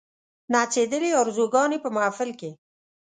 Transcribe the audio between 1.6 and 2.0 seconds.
په